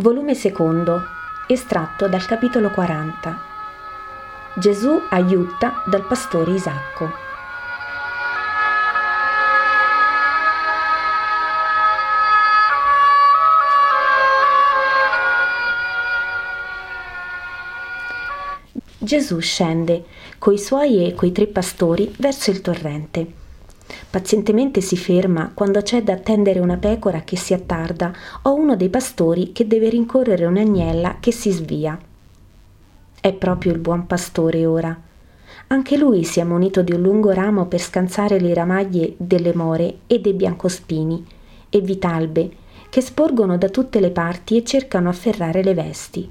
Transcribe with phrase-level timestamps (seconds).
[0.00, 1.02] Volume secondo,
[1.46, 3.38] estratto dal capitolo 40.
[4.54, 7.10] Gesù aiuta dal pastore Isacco.
[18.96, 20.04] Gesù scende
[20.38, 23.39] coi suoi e coi tre pastori verso il torrente.
[24.10, 28.88] Pazientemente si ferma quando c'è da attendere una pecora che si attarda o uno dei
[28.88, 31.96] pastori che deve rincorrere un'agnella che si svia.
[33.20, 35.00] È proprio il buon pastore ora.
[35.68, 39.98] Anche lui si è munito di un lungo ramo per scansare le ramaglie delle more
[40.08, 41.24] e dei biancospini
[41.70, 42.50] e vitalbe
[42.88, 46.28] che sporgono da tutte le parti e cercano afferrare le vesti.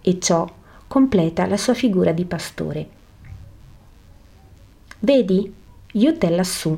[0.00, 0.48] E ciò
[0.86, 2.88] completa la sua figura di pastore.
[5.00, 5.52] Vedi?
[5.92, 6.76] Yut è lassù.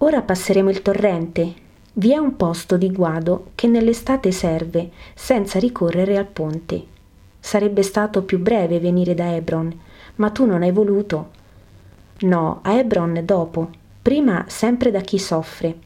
[0.00, 1.54] Ora passeremo il torrente.
[1.94, 6.84] Vi è un posto di guado che nell'estate serve, senza ricorrere al ponte.
[7.40, 9.74] Sarebbe stato più breve venire da Hebron,
[10.16, 11.30] ma tu non hai voluto.
[12.20, 13.70] No, a Hebron dopo,
[14.02, 15.78] prima sempre da chi soffre.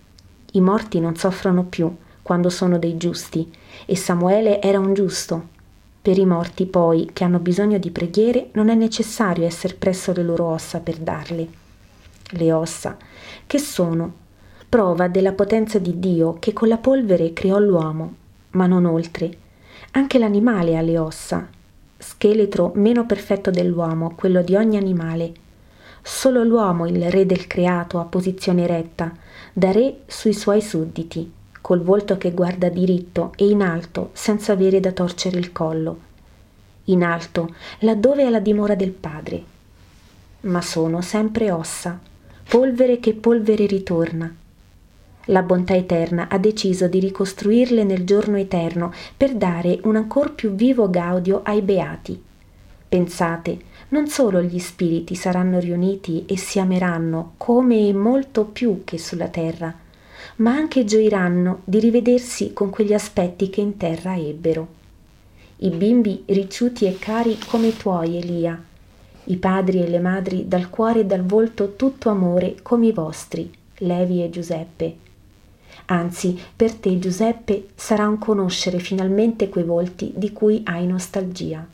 [0.52, 3.48] I morti non soffrono più quando sono dei giusti,
[3.86, 5.46] e Samuele era un giusto.
[6.02, 10.24] Per i morti poi, che hanno bisogno di preghiere, non è necessario essere presso le
[10.24, 11.59] loro ossa per darle
[12.30, 12.96] le ossa,
[13.46, 14.20] che sono
[14.70, 18.14] prova della potenza di Dio che con la polvere creò l'uomo,
[18.50, 19.36] ma non oltre.
[19.92, 21.48] Anche l'animale ha le ossa,
[21.98, 25.32] scheletro meno perfetto dell'uomo, quello di ogni animale.
[26.02, 29.12] Solo l'uomo, il re del creato, ha posizione retta,
[29.52, 34.78] da re sui suoi sudditi, col volto che guarda diritto e in alto, senza avere
[34.78, 35.98] da torcere il collo.
[36.84, 39.42] In alto, laddove è la dimora del Padre.
[40.42, 41.98] Ma sono sempre ossa,
[42.50, 44.34] polvere che polvere ritorna.
[45.26, 50.50] La bontà eterna ha deciso di ricostruirle nel giorno eterno per dare un ancor più
[50.50, 52.20] vivo gaudio ai beati.
[52.88, 53.58] Pensate,
[53.90, 59.28] non solo gli spiriti saranno riuniti e si ameranno come e molto più che sulla
[59.28, 59.72] terra,
[60.38, 64.66] ma anche gioiranno di rivedersi con quegli aspetti che in terra ebbero.
[65.58, 68.60] I bimbi ricciuti e cari come tuoi, Elia,
[69.30, 73.48] i padri e le madri dal cuore e dal volto tutto amore come i vostri,
[73.78, 74.96] Levi e Giuseppe.
[75.86, 81.64] Anzi, per te, Giuseppe, sarà un conoscere finalmente quei volti di cui hai nostalgia.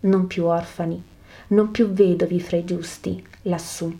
[0.00, 1.00] Non più orfani,
[1.48, 3.96] non più vedovi fra i giusti, lassù.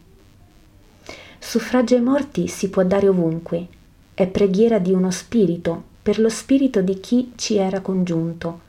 [1.38, 3.66] Suffragio ai morti si può dare ovunque,
[4.12, 8.60] è preghiera di uno spirito, per lo spirito di chi ci era congiunto,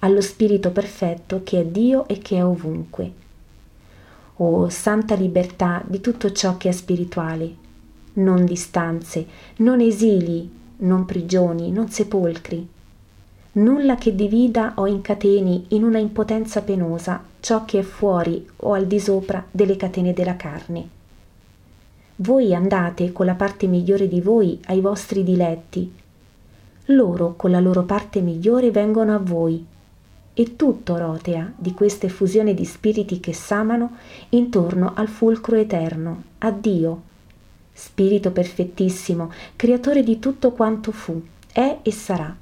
[0.00, 3.19] allo spirito perfetto che è Dio e che è ovunque
[4.42, 7.54] o santa libertà di tutto ciò che è spirituale,
[8.14, 12.66] non distanze, non esili, non prigioni, non sepolcri.
[13.52, 18.86] Nulla che divida o incateni in una impotenza penosa ciò che è fuori o al
[18.86, 20.88] di sopra delle catene della carne.
[22.16, 25.92] Voi andate con la parte migliore di voi ai vostri diletti,
[26.86, 29.66] loro con la loro parte migliore vengono a voi
[30.34, 33.96] e tutto rotea di questa effusione di spiriti che s'amano
[34.30, 37.08] intorno al fulcro eterno, a Dio,
[37.80, 41.18] Spirito perfettissimo, creatore di tutto quanto fu,
[41.50, 42.36] è e sarà,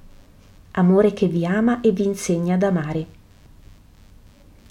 [0.73, 3.07] amore che vi ama e vi insegna ad amare.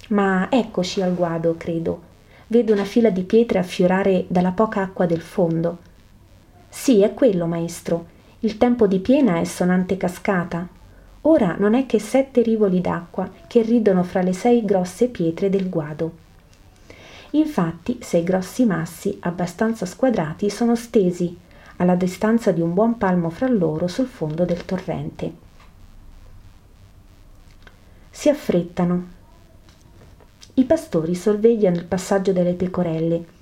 [0.09, 2.01] Ma eccoci al guado, credo.
[2.47, 5.77] Vedo una fila di pietre affiorare dalla poca acqua del fondo.
[6.67, 8.07] Sì, è quello, maestro.
[8.39, 10.67] Il tempo di piena è sonante cascata,
[11.21, 15.69] Ora non è che sette rivoli d'acqua che ridono fra le sei grosse pietre del
[15.69, 16.25] guado.
[17.31, 21.37] Infatti sei grossi massi abbastanza squadrati sono stesi
[21.77, 25.45] alla distanza di un buon palmo fra loro sul fondo del torrente.
[28.09, 29.15] Si affrettano.
[30.55, 33.35] I pastori sorvegliano il passaggio delle pecorelle,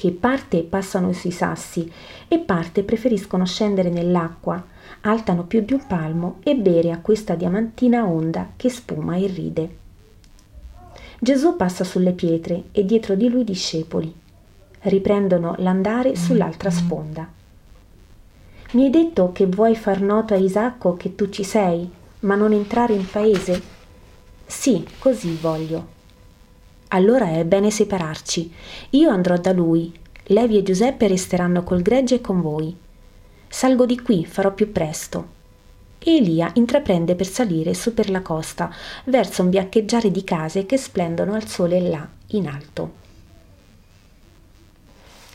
[0.00, 1.92] che parte passano sui sassi
[2.26, 4.64] e parte preferiscono scendere nell'acqua
[5.02, 9.76] altano più di un palmo e bere a questa diamantina onda che spuma e ride.
[11.18, 14.10] Gesù passa sulle pietre e dietro di lui i discepoli.
[14.78, 17.28] Riprendono l'andare sull'altra sponda.
[18.70, 21.86] Mi hai detto che vuoi far noto a Isacco che tu ci sei,
[22.20, 23.60] ma non entrare in paese?
[24.46, 25.99] Sì, così voglio.
[26.92, 28.52] Allora è bene separarci.
[28.90, 29.92] Io andrò da lui.
[30.24, 32.76] Levi e Giuseppe resteranno col gregge con voi.
[33.48, 35.38] Salgo di qui, farò più presto.
[35.98, 38.72] E Elia intraprende per salire su per la costa,
[39.04, 42.98] verso un biancheggiare di case che splendono al sole là, in alto.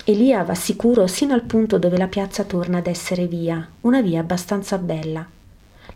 [0.06, 4.20] Elia va sicuro sino al punto dove la piazza torna ad essere via, una via
[4.20, 5.26] abbastanza bella.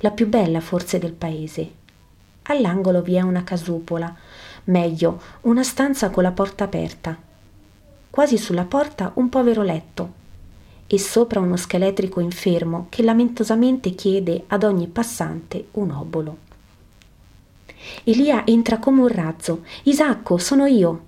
[0.02, 1.72] la più bella forse del paese.
[2.44, 4.16] All'angolo vi è una casupola,
[4.66, 7.18] meglio, una stanza con la porta aperta.
[8.10, 10.18] Quasi sulla porta un povero letto
[10.88, 16.38] e sopra uno scheletrico infermo che lamentosamente chiede ad ogni passante un obolo.
[18.04, 19.64] Elia entra come un razzo.
[19.84, 21.06] Isacco, sono io.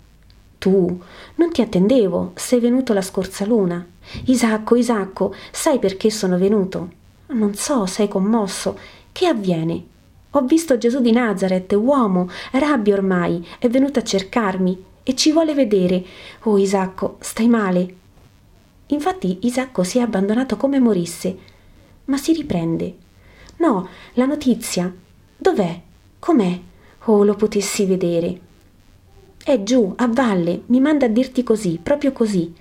[0.60, 1.02] Tu?
[1.36, 3.86] Non ti attendevo, sei venuto la scorsa luna.
[4.26, 6.92] Isacco, Isacco, sai perché sono venuto?
[7.28, 8.78] Non so, sei commosso.
[9.12, 9.84] Che avviene?
[10.32, 15.54] Ho visto Gesù di Nazareth, uomo, rabbia ormai, è venuto a cercarmi e ci vuole
[15.54, 16.06] vedere.
[16.44, 17.96] Oh Isacco, stai male?
[18.88, 21.38] Infatti Isacco si è abbandonato come morisse,
[22.06, 22.96] ma si riprende.
[23.58, 24.94] No, la notizia.
[25.36, 25.82] Dov'è?
[26.18, 26.60] Com'è?
[27.06, 28.40] Oh, lo potessi vedere.
[29.44, 32.54] È giù, a valle, mi manda a dirti così, proprio così.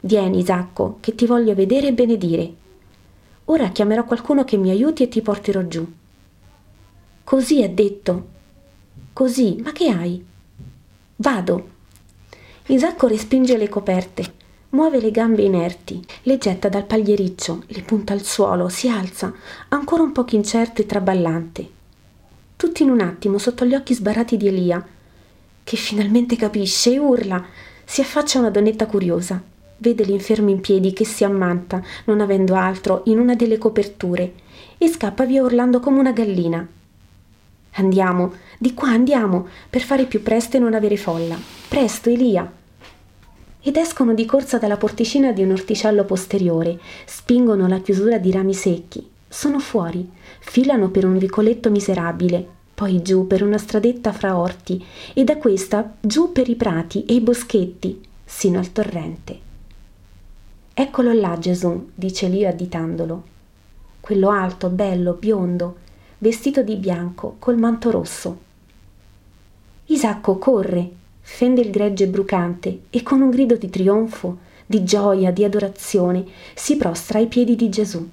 [0.00, 2.52] Vieni, Isacco, che ti voglio vedere e benedire.
[3.44, 5.86] Ora chiamerò qualcuno che mi aiuti e ti porterò giù.
[7.26, 8.26] Così è detto.
[9.12, 10.24] Così, ma che hai?
[11.16, 11.68] Vado.
[12.66, 14.34] Isacco respinge le coperte,
[14.68, 19.34] muove le gambe inerti, le getta dal pagliericcio, le punta al suolo, si alza,
[19.70, 21.68] ancora un poco incerto e traballante.
[22.54, 24.86] Tutti in un attimo, sotto gli occhi sbarrati di Elia,
[25.64, 27.44] che finalmente capisce e urla,
[27.84, 29.42] si affaccia una donnetta curiosa.
[29.78, 34.32] Vede l'infermo in piedi che si ammanta, non avendo altro, in una delle coperture,
[34.78, 36.68] e scappa via urlando come una gallina.
[37.78, 41.36] Andiamo, di qua andiamo, per fare più presto e non avere folla.
[41.68, 42.50] Presto, Elia!
[43.60, 48.54] Ed escono di corsa dalla porticina di un orticello posteriore, spingono la chiusura di rami
[48.54, 50.08] secchi, sono fuori,
[50.38, 54.82] filano per un vicoletto miserabile, poi giù per una stradetta fra orti
[55.12, 59.38] e da questa giù per i prati e i boschetti, sino al torrente.
[60.72, 63.24] Eccolo là Gesù, dice Elia additandolo.
[64.00, 65.84] Quello alto, bello, biondo,
[66.18, 68.44] vestito di bianco, col manto rosso.
[69.86, 70.90] Isacco corre,
[71.20, 76.24] fende il gregge brucante e con un grido di trionfo, di gioia, di adorazione,
[76.54, 78.08] si prostra ai piedi di Gesù.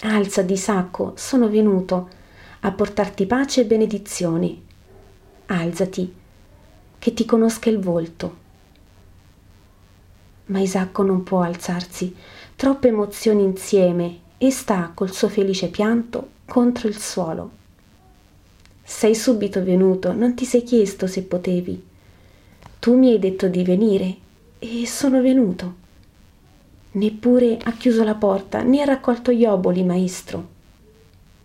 [0.00, 2.08] Alza di sacco, sono venuto
[2.60, 4.56] a portarti pace e benedizione.
[5.46, 6.14] Alzati,
[6.98, 8.46] che ti conosca il volto.
[10.46, 12.14] Ma Isacco non può alzarsi,
[12.56, 17.50] troppe emozioni insieme e sta col suo felice pianto contro il suolo.
[18.82, 21.86] Sei subito venuto, non ti sei chiesto se potevi.
[22.78, 24.16] Tu mi hai detto di venire
[24.58, 25.86] e sono venuto.
[26.92, 30.56] Neppure ha chiuso la porta né ha raccolto gli oboli, maestro.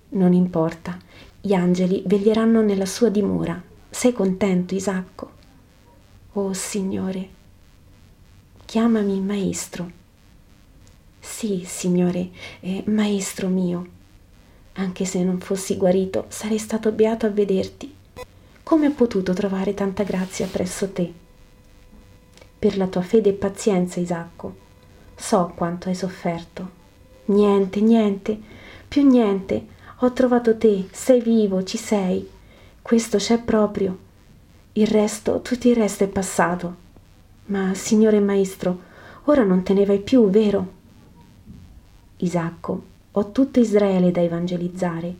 [0.09, 0.97] Non importa,
[1.41, 3.61] gli angeli veglieranno nella sua dimora.
[3.89, 5.31] Sei contento, Isacco?
[6.33, 7.29] Oh Signore,
[8.65, 10.01] chiamami maestro.
[11.25, 13.87] Sì, Signore, eh, Maestro mio,
[14.73, 17.95] anche se non fossi guarito, sarei stato beato a vederti.
[18.61, 21.11] Come ho potuto trovare tanta grazia presso te?
[22.59, 24.55] Per la tua fede e pazienza, Isacco,
[25.15, 26.69] so quanto hai sofferto.
[27.25, 28.37] Niente, niente,
[28.85, 29.65] più niente,
[29.99, 32.29] ho trovato te, sei vivo, ci sei.
[32.81, 33.97] Questo c'è proprio.
[34.73, 36.75] Il resto, tutto il resto è passato.
[37.45, 38.77] Ma, Signore Maestro,
[39.23, 40.81] ora non te ne vai più, vero?
[42.23, 45.13] Isacco, ho tutto Israele da evangelizzare.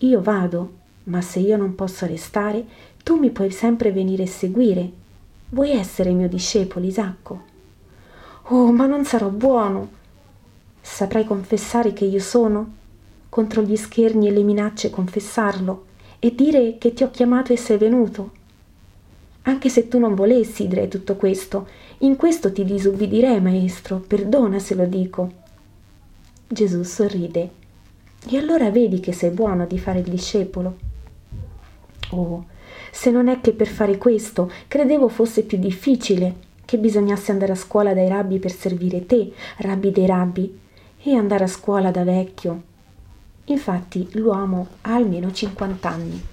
[0.00, 0.72] Io vado,
[1.04, 2.64] ma se io non posso restare,
[3.02, 4.90] tu mi puoi sempre venire a seguire.
[5.48, 7.42] Vuoi essere mio discepolo, Isacco?
[8.48, 9.88] Oh, ma non sarò buono.
[10.82, 12.72] Saprai confessare che io sono?
[13.30, 15.86] Contro gli scherni e le minacce confessarlo
[16.18, 18.42] e dire che ti ho chiamato e sei venuto.
[19.42, 24.74] Anche se tu non volessi, direi tutto questo, in questo ti disubbidirei, maestro, perdona se
[24.74, 25.42] lo dico.
[26.54, 27.50] Gesù sorride.
[28.26, 30.76] E allora vedi che sei buono di fare il discepolo.
[32.10, 32.46] Oh,
[32.90, 36.34] se non è che per fare questo credevo fosse più difficile,
[36.64, 40.60] che bisognasse andare a scuola dai rabbi per servire te, rabbi dei rabbi,
[41.02, 42.62] e andare a scuola da vecchio.
[43.46, 46.24] Infatti l'uomo ha almeno 50 anni.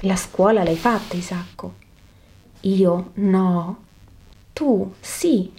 [0.00, 1.74] La scuola l'hai fatta, Isacco?
[2.60, 3.78] Io no.
[4.52, 5.50] Tu sì.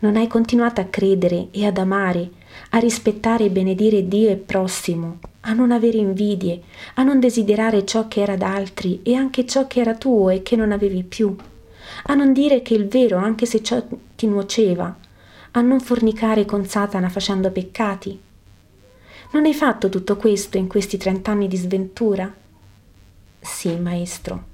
[0.00, 2.40] Non hai continuato a credere e ad amare
[2.70, 6.62] a rispettare e benedire Dio e prossimo, a non avere invidie,
[6.94, 10.56] a non desiderare ciò che era d'altri e anche ciò che era tuo e che
[10.56, 11.34] non avevi più,
[12.04, 13.82] a non dire che il vero anche se ciò
[14.16, 14.96] ti nuoceva,
[15.50, 18.18] a non fornicare con Satana facendo peccati.
[19.32, 22.32] Non hai fatto tutto questo in questi trent'anni di sventura?
[23.40, 24.50] Sì, maestro.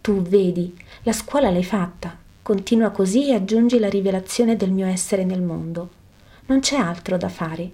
[0.00, 5.24] Tu vedi, la scuola l'hai fatta, continua così e aggiungi la rivelazione del mio essere
[5.24, 6.04] nel mondo
[6.46, 7.70] non c'è altro da fare.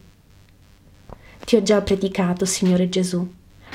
[1.45, 3.27] ti ho già predicato, Signore Gesù,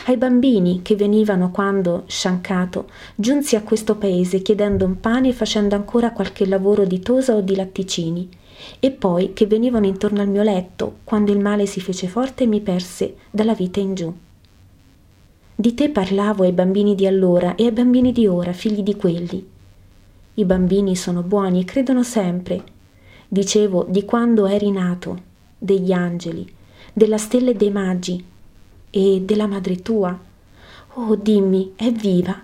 [0.06, 5.76] ai bambini che venivano quando, sciancato, giunsi a questo paese chiedendo un pane e facendo
[5.76, 8.30] ancora qualche lavoro di tosa o di latticini,
[8.80, 12.48] e poi che venivano intorno al mio letto quando il male si fece forte e
[12.48, 14.14] mi perse dalla vita in giù.
[15.60, 19.46] Di te parlavo ai bambini di allora e ai bambini di ora, figli di quelli.
[20.36, 22.64] I bambini sono buoni e credono sempre.
[23.28, 25.22] Dicevo di quando eri nato,
[25.58, 26.50] degli angeli,
[26.94, 28.24] della stella e dei magi
[28.90, 30.18] e della madre tua.
[30.94, 32.42] Oh, dimmi, è viva?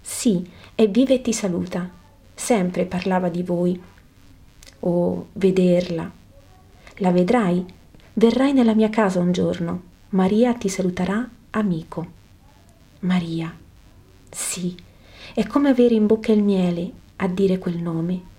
[0.00, 1.88] Sì, è viva e ti saluta.
[2.34, 3.80] Sempre parlava di voi.
[4.80, 6.10] Oh, vederla.
[6.96, 7.64] La vedrai?
[8.14, 9.82] Verrai nella mia casa un giorno.
[10.10, 12.06] Maria ti saluterà amico.
[13.00, 13.54] Maria.
[14.30, 14.74] Sì,
[15.34, 18.30] è come avere in bocca il miele a dire quel nome.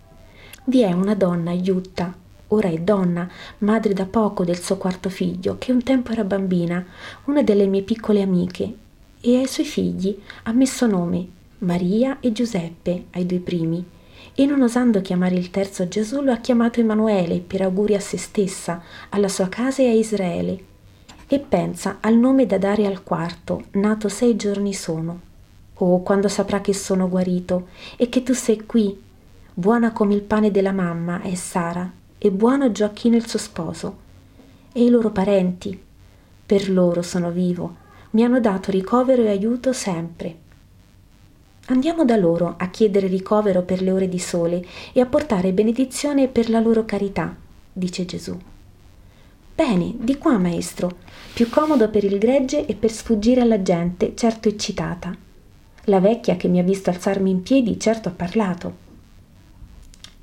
[0.65, 2.15] Vi è una donna, Iutta,
[2.47, 3.29] ora è donna,
[3.59, 6.85] madre da poco del suo quarto figlio, che un tempo era bambina,
[7.25, 8.73] una delle mie piccole amiche,
[9.19, 11.27] e ai suoi figli ha messo nome
[11.59, 13.83] Maria e Giuseppe ai due primi,
[14.33, 18.17] e non osando chiamare il terzo Gesù lo ha chiamato Emanuele per auguri a se
[18.17, 20.63] stessa, alla sua casa e a Israele.
[21.27, 25.19] E pensa al nome da dare al quarto, nato sei giorni sono.
[25.75, 27.67] Oh, quando saprà che sono guarito
[27.97, 29.11] e che tu sei qui,
[29.53, 33.97] buona come il pane della mamma è Sara, e buono Gioacchino il suo sposo,
[34.71, 35.79] e i loro parenti,
[36.45, 37.75] per loro sono vivo,
[38.11, 40.41] mi hanno dato ricovero e aiuto sempre.
[41.67, 46.27] Andiamo da loro a chiedere ricovero per le ore di sole e a portare benedizione
[46.27, 47.35] per la loro carità,
[47.71, 48.37] dice Gesù.
[49.55, 50.97] Bene, di qua, maestro,
[51.33, 55.15] più comodo per il gregge e per sfuggire alla gente, certo eccitata.
[55.85, 58.82] La vecchia che mi ha visto alzarmi in piedi certo ha parlato.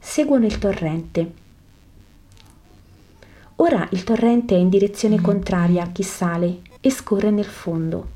[0.02, 1.32] Seguono il torrente.
[3.56, 8.08] Ora il torrente è in direzione contraria a chi sale e scorre nel fondo,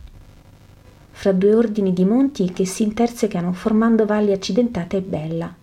[1.13, 5.55] fra due ordini di monti che si intersecano formando valli accidentate e bella.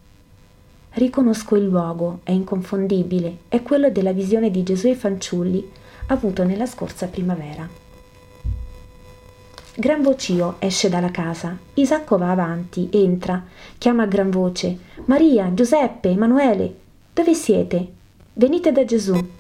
[0.92, 5.70] Riconosco il luogo, è inconfondibile, è quello della visione di Gesù e fanciulli
[6.08, 7.81] avuto nella scorsa primavera.
[9.76, 11.58] Gran vocio esce dalla casa.
[11.76, 13.44] Isacco va avanti, entra,
[13.78, 16.76] chiama a gran voce: Maria, Giuseppe, Emanuele,
[17.14, 17.88] dove siete?
[18.34, 19.40] Venite da Gesù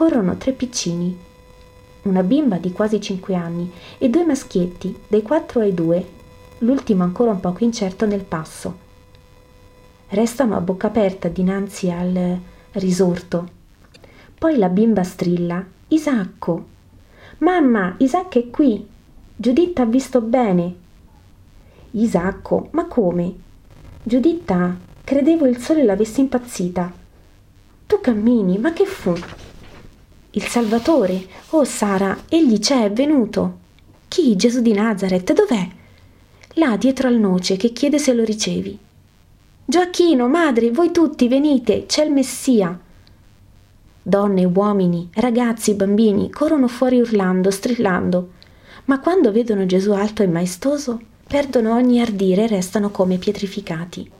[0.00, 1.14] corrono tre piccini,
[2.04, 6.02] una bimba di quasi cinque anni e due maschietti, dai quattro ai due,
[6.58, 8.78] l'ultimo ancora un poco incerto nel passo.
[10.08, 12.38] Restano a bocca aperta dinanzi al
[12.72, 13.48] risorto.
[14.38, 16.64] Poi la bimba strilla: Isacco!
[17.38, 18.88] Mamma, Isacco è qui!
[19.40, 20.74] Giuditta ha visto bene!
[21.92, 23.34] Isacco, ma come?
[24.02, 26.92] Giuditta, credevo il sole l'avesse impazzita.
[27.86, 29.14] Tu cammini, ma che fu?
[30.32, 31.26] Il Salvatore.
[31.52, 33.60] Oh Sara, egli c'è, è venuto.
[34.08, 34.36] Chi?
[34.36, 35.68] Gesù di Nazareth, dov'è?
[36.56, 38.78] Là dietro al noce che chiede se lo ricevi.
[39.64, 42.78] Gioacchino, madre, voi tutti venite, c'è il Messia.
[44.02, 48.32] Donne, uomini, ragazzi, bambini corrono fuori urlando, strillando,
[48.86, 54.10] ma quando vedono Gesù alto e maestoso, perdono ogni ardire e restano come pietrificati.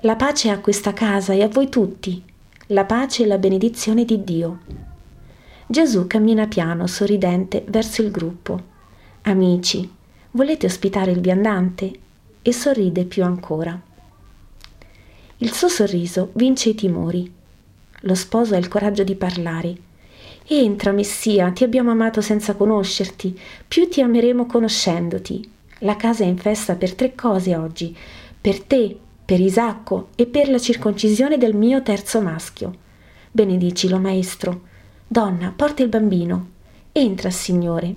[0.00, 2.22] La pace a questa casa e a voi tutti,
[2.68, 4.58] la pace e la benedizione di Dio.
[5.66, 8.74] Gesù cammina piano, sorridente, verso il gruppo.
[9.22, 9.90] Amici,
[10.32, 11.98] volete ospitare il viandante?
[12.42, 13.80] E sorride più ancora.
[15.38, 17.30] Il suo sorriso vince i timori.
[18.00, 19.76] Lo sposo ha il coraggio di parlare.
[20.48, 23.36] Entra, Messia, ti abbiamo amato senza conoscerti,
[23.66, 25.50] più ti ameremo conoscendoti.
[25.80, 27.96] La casa è in festa per tre cose oggi,
[28.40, 32.72] per te, per Isacco e per la circoncisione del mio terzo maschio.
[33.32, 34.60] Benedicilo, maestro.
[35.08, 36.50] Donna, porta il bambino.
[36.92, 37.92] Entra, signore.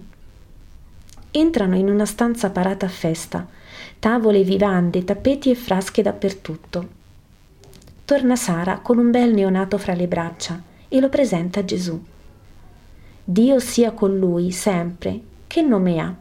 [1.30, 3.48] Entrano in una stanza parata a festa,
[4.00, 6.88] tavole, vivande, tappeti e frasche dappertutto.
[8.06, 12.04] Torna Sara con un bel neonato fra le braccia e lo presenta a Gesù.
[13.32, 15.22] Dio sia con lui sempre.
[15.46, 16.16] Che nome ha?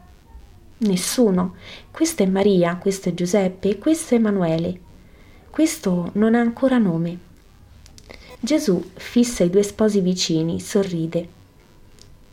[0.76, 1.54] Nessuno.
[1.90, 4.78] Questa è Maria, questo è Giuseppe e questo è Emanuele.
[5.48, 7.18] Questo non ha ancora nome.
[8.38, 11.28] Gesù fissa i due sposi vicini, sorride.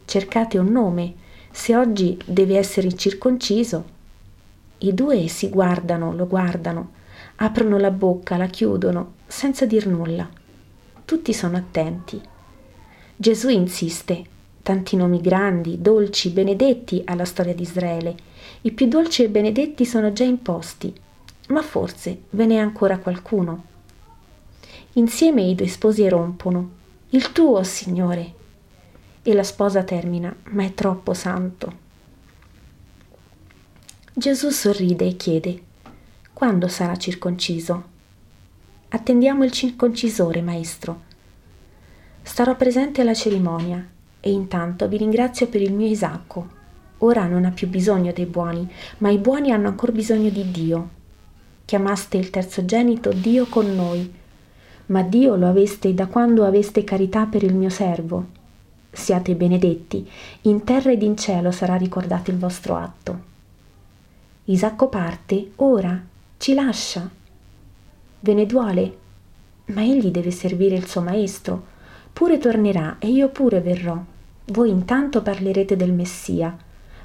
[0.04, 1.14] Cercate un nome,
[1.52, 3.86] se oggi deve essere circonciso.
[4.80, 6.92] I due si guardano, lo guardano,
[7.38, 10.30] aprono la bocca, la chiudono, senza dir nulla.
[11.06, 12.22] Tutti sono attenti.
[13.16, 14.34] Gesù insiste,
[14.66, 18.16] tanti nomi grandi, dolci, benedetti alla storia di Israele.
[18.62, 21.04] I più dolci e benedetti sono già imposti
[21.48, 23.74] ma forse ve n'è ancora qualcuno.
[24.94, 26.84] Insieme i due sposi rompono.
[27.10, 28.34] Il tuo, Signore.
[29.22, 31.84] E la sposa termina, ma è troppo santo.
[34.14, 35.64] Gesù sorride e chiede,
[36.34, 37.94] quando sarà circonciso?
[38.90, 41.02] Attendiamo il circoncisore, maestro.
[42.22, 43.86] Starò presente alla cerimonia
[44.26, 46.48] e intanto vi ringrazio per il mio Isacco.
[47.00, 48.68] Ora non ha più bisogno dei buoni,
[48.98, 50.90] ma i buoni hanno ancora bisogno di Dio.
[51.64, 54.12] Chiamaste il terzogenito Dio con noi,
[54.88, 58.26] ma Dio lo aveste da quando aveste carità per il mio servo.
[58.90, 60.10] Siate benedetti,
[60.44, 63.20] in terra ed in cielo sarà ricordato il vostro atto.
[64.46, 66.04] Isacco parte, ora,
[66.38, 67.08] ci lascia.
[68.22, 68.98] Ve ne duole,
[69.66, 71.64] ma egli deve servire il suo maestro.
[72.12, 74.14] Pure tornerà e io pure verrò.
[74.48, 76.56] Voi intanto parlerete del Messia.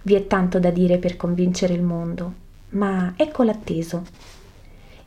[0.03, 2.33] Vi è tanto da dire per convincere il mondo,
[2.71, 4.05] ma ecco l'atteso.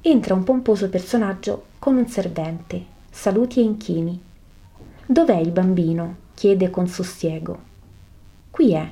[0.01, 4.19] Entra un pomposo personaggio con un servente, saluti e inchini.
[5.05, 6.15] Dov'è il bambino?
[6.33, 7.59] chiede con sussiego.
[8.49, 8.91] Qui è.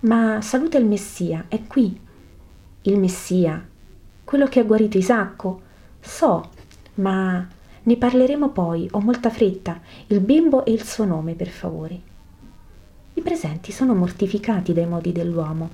[0.00, 2.00] Ma saluta il Messia, è qui
[2.82, 3.64] il Messia,
[4.24, 5.62] quello che ha guarito Isacco.
[6.00, 6.50] So,
[6.94, 7.46] ma
[7.84, 9.80] ne parleremo poi, ho molta fretta.
[10.08, 12.12] Il bimbo e il suo nome, per favore.
[13.14, 15.70] I presenti sono mortificati dai modi dell'uomo,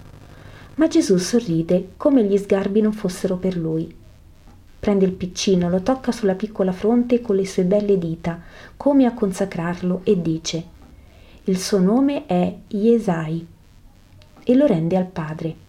[0.76, 3.94] ma Gesù sorride come gli sgarbi non fossero per lui.
[4.78, 8.40] Prende il piccino, lo tocca sulla piccola fronte con le sue belle dita,
[8.76, 10.64] come a consacrarlo, e dice:
[11.44, 13.46] Il suo nome è Iesai,
[14.44, 15.68] e lo rende al padre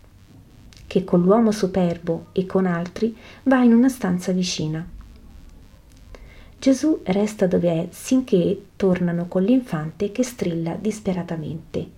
[0.91, 4.85] che con l'uomo superbo e con altri va in una stanza vicina.
[6.61, 11.89] Gesù resta dove è sinché tornano con l'infante che strilla disperatamente.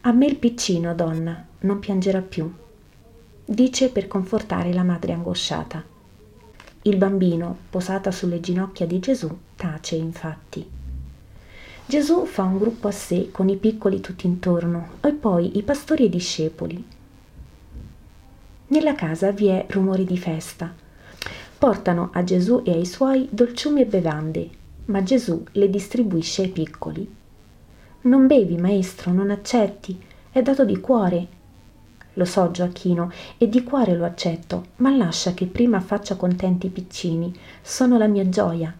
[0.00, 2.50] A me il piccino, donna, non piangerà più,
[3.44, 5.84] dice per confortare la madre angosciata.
[6.84, 10.66] Il bambino, posata sulle ginocchia di Gesù, tace infatti.
[11.84, 16.04] Gesù fa un gruppo a sé con i piccoli tutti intorno e poi i pastori
[16.04, 16.84] e i discepoli
[18.68, 20.72] nella casa vi è rumore di festa.
[21.60, 24.48] Portano a Gesù e ai suoi dolciumi e bevande,
[24.86, 27.06] ma Gesù le distribuisce ai piccoli.
[28.00, 31.26] Non bevi, maestro, non accetti, è dato di cuore.
[32.14, 36.70] Lo so, Gioacchino, e di cuore lo accetto, ma lascia che prima faccia contenti i
[36.70, 38.74] piccini, sono la mia gioia.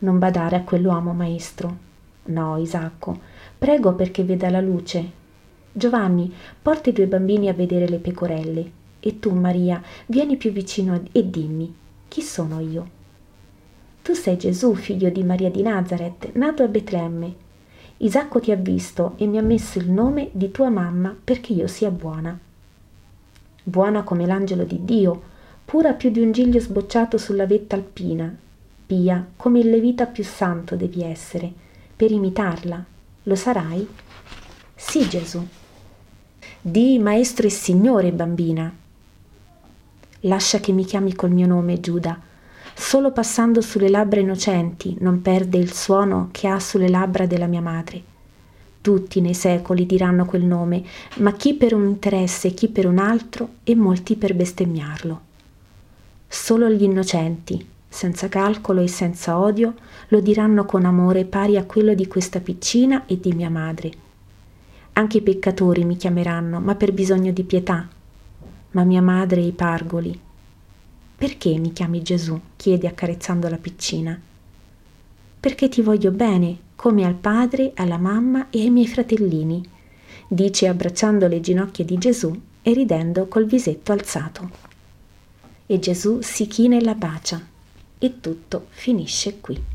[0.00, 1.76] Non badare a quell'uomo, maestro.
[2.24, 3.18] No, Isacco,
[3.56, 5.10] prego perché veda la luce,
[5.72, 8.82] Giovanni, porta i due bambini a vedere le pecorelle.
[9.06, 11.74] E tu, Maria, vieni più vicino e dimmi,
[12.08, 12.88] chi sono io?
[14.00, 17.34] Tu sei Gesù, figlio di Maria di Nazareth, nato a Betlemme.
[17.98, 21.66] Isacco ti ha visto e mi ha messo il nome di tua mamma perché io
[21.66, 22.38] sia buona.
[23.62, 25.22] Buona come l'angelo di Dio,
[25.66, 28.34] pura più di un giglio sbocciato sulla vetta alpina,
[28.86, 31.52] pia come il levita più santo devi essere,
[31.94, 32.82] per imitarla.
[33.24, 33.86] Lo sarai?
[34.74, 35.46] Sì, Gesù.
[36.58, 38.74] Di maestro e signore, bambina.
[40.26, 42.18] Lascia che mi chiami col mio nome, Giuda.
[42.74, 47.60] Solo passando sulle labbra innocenti non perde il suono che ha sulle labbra della mia
[47.60, 48.02] madre.
[48.80, 50.82] Tutti nei secoli diranno quel nome,
[51.16, 55.20] ma chi per un interesse, chi per un altro, e molti per bestemmiarlo.
[56.26, 59.74] Solo gli innocenti, senza calcolo e senza odio,
[60.08, 64.02] lo diranno con amore pari a quello di questa piccina e di mia madre
[64.96, 67.88] anche i peccatori mi chiameranno, ma per bisogno di pietà.
[68.74, 70.18] Ma mia madre e i pargoli.
[71.16, 72.40] Perché mi chiami Gesù?
[72.56, 74.20] chiede accarezzando la piccina.
[75.40, 79.62] Perché ti voglio bene, come al padre, alla mamma e ai miei fratellini,
[80.26, 84.50] dice abbracciando le ginocchia di Gesù e ridendo col visetto alzato.
[85.66, 87.40] E Gesù si china e la bacia,
[87.98, 89.73] e tutto finisce qui.